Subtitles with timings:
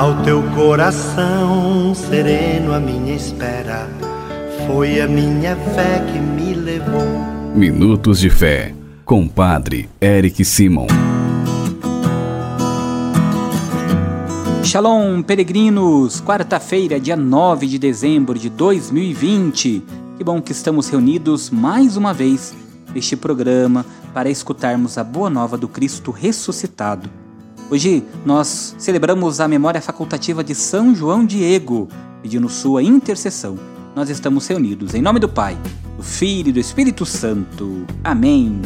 [0.00, 3.86] Ao teu coração sereno, a minha espera
[4.66, 7.04] foi a minha fé que me levou.
[7.54, 8.74] Minutos de Fé,
[9.04, 10.86] com Padre Eric Simon.
[14.64, 16.18] Shalom, peregrinos!
[16.22, 19.84] Quarta-feira, dia 9 de dezembro de 2020.
[20.16, 22.54] Que bom que estamos reunidos mais uma vez
[22.94, 27.29] neste programa para escutarmos a boa nova do Cristo ressuscitado.
[27.70, 31.86] Hoje nós celebramos a memória facultativa de São João Diego,
[32.20, 33.56] pedindo sua intercessão.
[33.94, 35.56] Nós estamos reunidos em nome do Pai,
[35.96, 37.86] do Filho e do Espírito Santo.
[38.02, 38.60] Amém.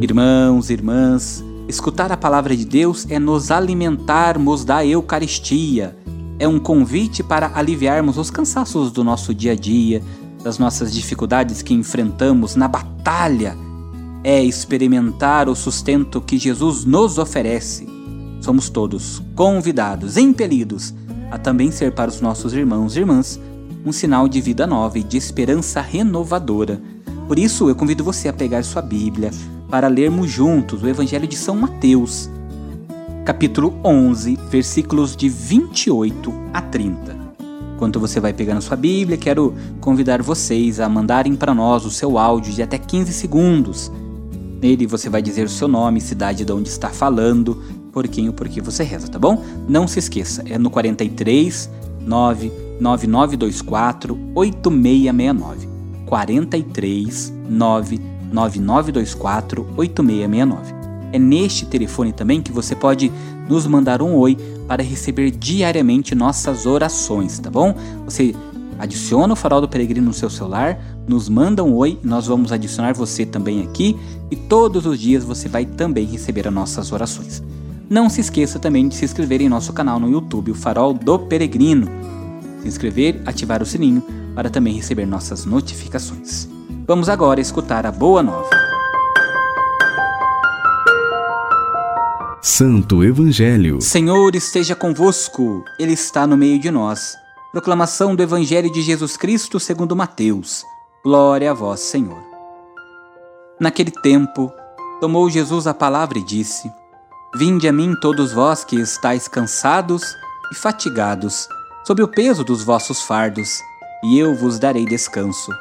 [0.00, 5.96] Irmãos, irmãs, escutar a palavra de Deus é nos alimentarmos da Eucaristia.
[6.38, 10.02] É um convite para aliviarmos os cansaços do nosso dia a dia,
[10.42, 13.56] das nossas dificuldades que enfrentamos na batalha.
[14.24, 17.88] É experimentar o sustento que Jesus nos oferece.
[18.40, 20.94] Somos todos convidados, impelidos
[21.30, 23.40] a também ser para os nossos irmãos e irmãs
[23.84, 26.80] um sinal de vida nova e de esperança renovadora.
[27.26, 29.30] Por isso, eu convido você a pegar sua Bíblia,
[29.68, 32.28] para lermos juntos o Evangelho de São Mateus,
[33.24, 37.21] capítulo 11, versículos de 28 a 30.
[37.82, 42.16] Enquanto você vai pegando sua Bíblia, quero convidar vocês a mandarem para nós o seu
[42.16, 43.90] áudio de até 15 segundos.
[44.62, 47.60] Nele você vai dizer o seu nome, cidade de onde está falando,
[47.92, 49.42] porquinho, por que você reza, tá bom?
[49.68, 51.68] Não se esqueça, é no 43
[52.06, 55.68] 99924 8669.
[56.06, 58.00] 43 9
[58.32, 60.81] 9924-8669.
[61.12, 63.12] É neste telefone também que você pode
[63.48, 67.74] nos mandar um oi para receber diariamente nossas orações, tá bom?
[68.06, 68.34] Você
[68.78, 72.94] adiciona o Farol do Peregrino no seu celular, nos manda um oi, nós vamos adicionar
[72.94, 73.96] você também aqui
[74.30, 77.42] e todos os dias você vai também receber as nossas orações.
[77.90, 81.18] Não se esqueça também de se inscrever em nosso canal no YouTube, o Farol do
[81.18, 81.86] Peregrino.
[82.62, 84.02] Se inscrever, ativar o sininho
[84.34, 86.48] para também receber nossas notificações.
[86.86, 88.61] Vamos agora escutar a boa nova.
[92.44, 93.80] Santo Evangelho.
[93.80, 97.16] Senhor esteja convosco, Ele está no meio de nós.
[97.52, 100.64] Proclamação do Evangelho de Jesus Cristo segundo Mateus.
[101.04, 102.20] Glória a vós, Senhor.
[103.60, 104.52] Naquele tempo,
[105.00, 106.68] tomou Jesus a palavra e disse:
[107.36, 110.02] Vinde a mim todos vós que estáis cansados
[110.50, 111.46] e fatigados,
[111.86, 113.60] sob o peso dos vossos fardos,
[114.02, 115.52] e eu vos darei descanso.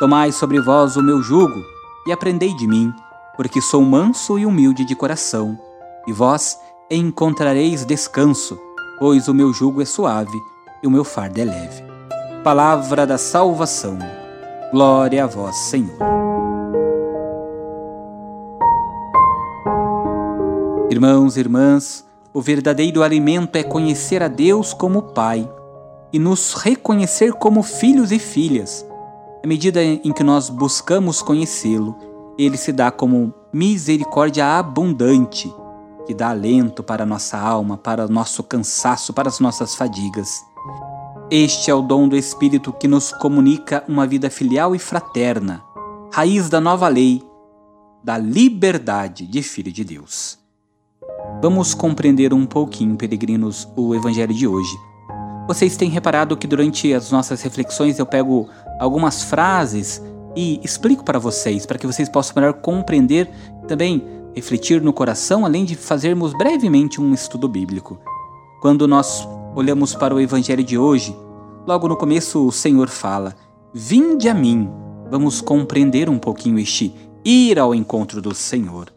[0.00, 1.62] Tomai sobre vós o meu jugo
[2.06, 2.94] e aprendei de mim,
[3.36, 5.60] porque sou manso e humilde de coração,
[6.06, 6.58] e vós
[6.90, 8.58] encontrareis descanso,
[8.98, 10.38] pois o meu jugo é suave
[10.82, 11.82] e o meu fardo é leve.
[12.42, 13.98] Palavra da salvação.
[14.70, 15.98] Glória a vós, Senhor.
[20.90, 25.50] Irmãos e irmãs, o verdadeiro alimento é conhecer a Deus como Pai
[26.12, 28.86] e nos reconhecer como filhos e filhas
[29.44, 31.94] à medida em que nós buscamos conhecê-lo,
[32.38, 35.54] ele se dá como misericórdia abundante,
[36.06, 40.44] que dá alento para a nossa alma, para o nosso cansaço, para as nossas fadigas.
[41.30, 45.62] Este é o dom do Espírito que nos comunica uma vida filial e fraterna,
[46.12, 47.22] raiz da nova lei,
[48.02, 50.38] da liberdade de Filho de Deus.
[51.40, 54.76] Vamos compreender um pouquinho, peregrinos, o Evangelho de hoje.
[55.46, 58.48] Vocês têm reparado que durante as nossas reflexões eu pego
[58.78, 60.02] algumas frases
[60.36, 63.30] e explico para vocês, para que vocês possam melhor compreender
[63.62, 64.02] e também
[64.34, 67.98] refletir no coração, além de fazermos brevemente um estudo bíblico.
[68.60, 71.16] Quando nós olhamos para o evangelho de hoje,
[71.66, 73.34] logo no começo o Senhor fala:
[73.72, 74.68] Vinde a mim.
[75.10, 76.94] Vamos compreender um pouquinho este
[77.24, 78.88] ir ao encontro do Senhor.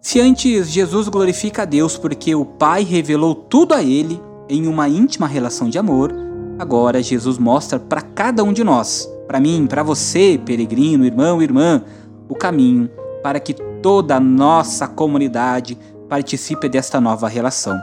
[0.00, 4.88] Se antes Jesus glorifica a Deus porque o Pai revelou tudo a ele em uma
[4.88, 6.12] íntima relação de amor,
[6.58, 11.82] Agora Jesus mostra para cada um de nós, para mim, para você, peregrino, irmão, irmã,
[12.28, 12.90] o caminho
[13.22, 15.76] para que toda a nossa comunidade
[16.08, 17.76] participe desta nova relação.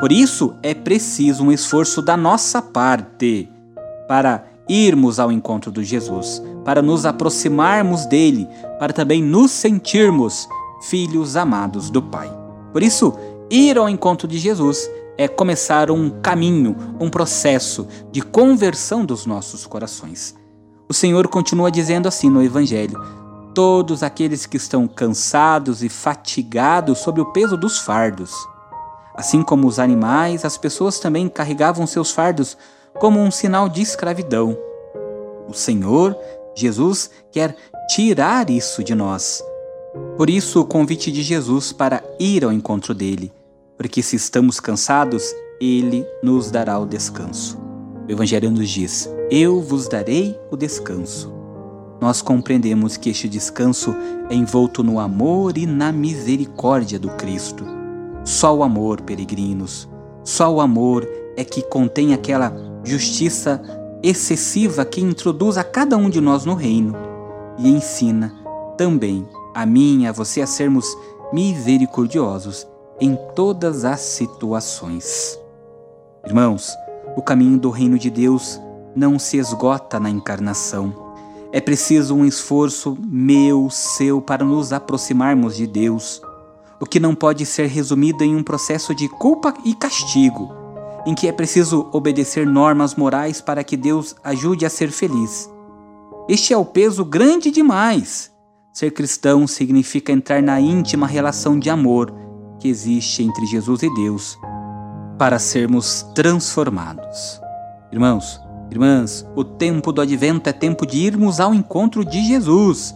[0.00, 3.48] Por isso é preciso um esforço da nossa parte
[4.08, 8.48] para irmos ao encontro de Jesus, para nos aproximarmos dele,
[8.78, 10.48] para também nos sentirmos
[10.82, 12.28] filhos amados do Pai.
[12.72, 13.14] Por isso,
[13.50, 19.66] ir ao encontro de Jesus é começar um caminho, um processo de conversão dos nossos
[19.66, 20.41] corações.
[20.88, 23.00] O Senhor continua dizendo assim no Evangelho:
[23.54, 28.32] Todos aqueles que estão cansados e fatigados sob o peso dos fardos.
[29.14, 32.56] Assim como os animais, as pessoas também carregavam seus fardos
[32.98, 34.56] como um sinal de escravidão.
[35.48, 36.16] O Senhor,
[36.54, 37.56] Jesus, quer
[37.88, 39.42] tirar isso de nós.
[40.16, 43.32] Por isso, o convite de Jesus para ir ao encontro dele,
[43.76, 47.61] porque se estamos cansados, ele nos dará o descanso.
[48.08, 51.32] O Evangelho nos diz: Eu vos darei o descanso.
[52.00, 53.94] Nós compreendemos que este descanso
[54.28, 57.64] é envolto no amor e na misericórdia do Cristo.
[58.24, 59.88] Só o amor, peregrinos,
[60.24, 62.52] só o amor é que contém aquela
[62.82, 63.62] justiça
[64.02, 66.94] excessiva que introduz a cada um de nós no reino
[67.58, 68.34] e ensina
[68.76, 70.86] também a mim e a você a sermos
[71.32, 72.66] misericordiosos
[73.00, 75.38] em todas as situações.
[76.24, 76.72] Irmãos,
[77.16, 78.60] o caminho do reino de Deus
[78.94, 81.12] não se esgota na encarnação.
[81.52, 86.22] É preciso um esforço meu, seu, para nos aproximarmos de Deus,
[86.80, 90.62] o que não pode ser resumido em um processo de culpa e castigo
[91.06, 95.50] em que é preciso obedecer normas morais para que Deus ajude a ser feliz.
[96.28, 98.30] Este é o peso grande demais.
[98.72, 102.12] Ser cristão significa entrar na íntima relação de amor
[102.58, 104.38] que existe entre Jesus e Deus
[105.22, 107.40] para sermos transformados.
[107.92, 108.40] Irmãos,
[108.72, 112.92] irmãs, o tempo do advento é tempo de irmos ao encontro de Jesus,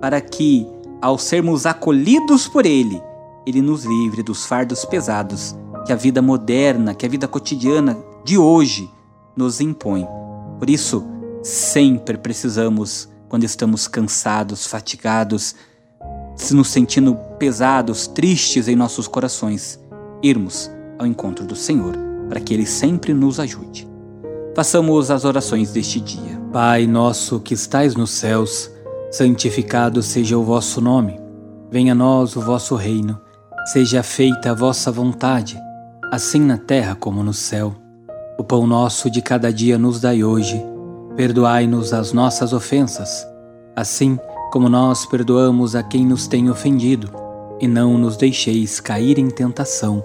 [0.00, 0.66] para que,
[1.02, 3.02] ao sermos acolhidos por Ele,
[3.46, 5.54] Ele nos livre dos fardos pesados
[5.84, 8.90] que a vida moderna, que a vida cotidiana de hoje
[9.36, 10.08] nos impõe.
[10.58, 11.06] Por isso,
[11.42, 15.54] sempre precisamos, quando estamos cansados, fatigados,
[16.50, 19.78] nos sentindo pesados, tristes em nossos corações,
[20.22, 21.94] irmos ao encontro do Senhor,
[22.28, 23.88] para que Ele sempre nos ajude.
[24.54, 26.38] Façamos as orações deste dia.
[26.52, 28.70] Pai nosso que estais nos céus,
[29.10, 31.18] santificado seja o vosso nome.
[31.70, 33.20] Venha a nós o vosso reino.
[33.66, 35.58] Seja feita a vossa vontade
[36.10, 37.74] assim na terra como no céu.
[38.38, 40.62] O pão nosso de cada dia nos dai hoje.
[41.16, 43.26] Perdoai-nos as nossas ofensas,
[43.74, 44.18] assim
[44.52, 47.10] como nós perdoamos a quem nos tem ofendido.
[47.60, 50.04] E não nos deixeis cair em tentação,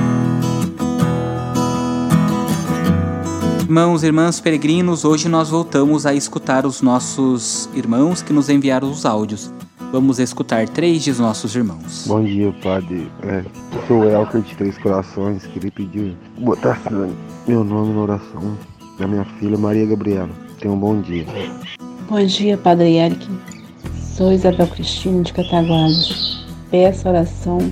[3.71, 8.91] Irmãos e irmãs peregrinos, hoje nós voltamos a escutar os nossos irmãos que nos enviaram
[8.91, 9.49] os áudios.
[9.93, 12.03] Vamos escutar três de nossos irmãos.
[12.05, 13.09] Bom dia, padre.
[13.23, 13.45] É,
[13.87, 15.47] sou o Elker de Três Corações.
[15.47, 16.81] Queria pedir botar
[17.47, 18.57] meu nome na oração
[18.99, 20.31] da minha filha Maria Gabriela.
[20.59, 21.25] Tenha um bom dia.
[22.09, 23.25] Bom dia, Padre Eric.
[24.17, 26.45] Sou Isabel Cristina de Cataguases.
[26.69, 27.71] Peço oração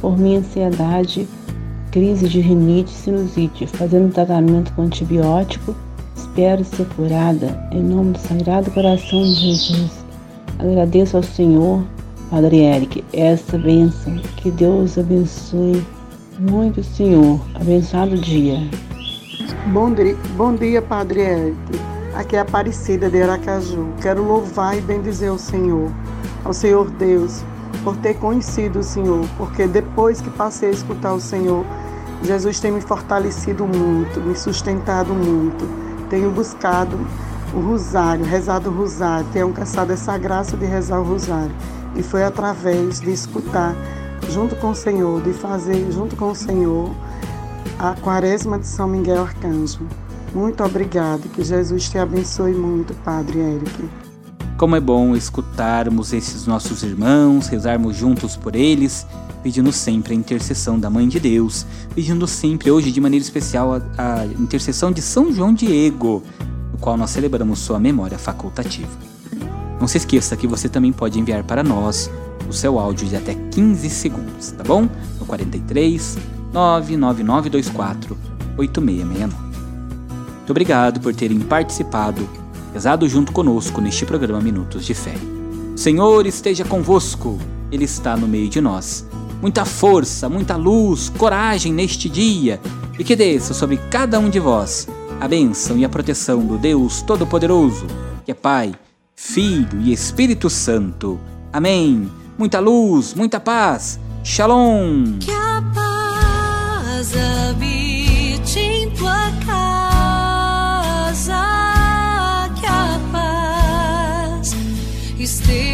[0.00, 1.26] por minha ansiedade,
[1.94, 5.76] crise de rinite e sinusite, fazendo tratamento com antibiótico.
[6.16, 10.04] Espero ser curada em nome do Sagrado Coração de Jesus.
[10.58, 11.84] Agradeço ao Senhor,
[12.28, 14.16] Padre Eric, essa bênção.
[14.38, 15.86] Que Deus abençoe
[16.36, 17.40] muito, Senhor.
[17.54, 18.58] Abençoado dia.
[19.72, 21.56] Bom dia, bom dia, Padre Eric.
[22.16, 23.86] Aqui é Aparecida de Aracaju.
[24.02, 25.92] Quero louvar e bendizer o Senhor,
[26.44, 27.44] ao Senhor Deus,
[27.84, 31.64] por ter conhecido o Senhor, porque depois que passei a escutar o Senhor,
[32.24, 35.68] Jesus tem me fortalecido muito, me sustentado muito.
[36.08, 36.98] Tenho buscado
[37.54, 41.54] o rosário, rezado o rosário, tenham caçado essa graça de rezar o rosário.
[41.94, 43.74] E foi através de escutar
[44.30, 46.90] junto com o Senhor, de fazer junto com o Senhor
[47.78, 49.86] a quaresma de São Miguel Arcanjo.
[50.34, 54.03] Muito obrigado, que Jesus te abençoe muito, Padre Eric.
[54.64, 59.06] Como é bom escutarmos esses nossos irmãos, rezarmos juntos por eles,
[59.42, 63.82] pedindo sempre a intercessão da Mãe de Deus, pedindo sempre, hoje de maneira especial, a,
[63.98, 66.22] a intercessão de São João Diego,
[66.72, 68.88] no qual nós celebramos sua memória facultativa.
[69.78, 72.10] Não se esqueça que você também pode enviar para nós
[72.48, 74.88] o seu áudio de até 15 segundos, tá bom?
[75.20, 76.16] No 43
[76.54, 78.16] 99924
[78.56, 79.44] 8669.
[80.38, 82.26] Muito obrigado por terem participado,
[82.74, 85.14] rezado junto conosco neste programa Minutos de Fé.
[85.76, 87.38] Senhor esteja convosco,
[87.70, 89.06] Ele está no meio de nós.
[89.40, 92.60] Muita força, muita luz, coragem neste dia
[92.98, 94.88] e que desça sobre cada um de vós
[95.20, 97.86] a bênção e a proteção do Deus Todo-Poderoso,
[98.24, 98.74] que é Pai,
[99.14, 101.20] Filho e Espírito Santo.
[101.52, 102.10] Amém.
[102.36, 104.00] Muita luz, muita paz.
[104.24, 105.18] Shalom.
[105.20, 107.83] Que a paz habite
[115.24, 115.73] casa, que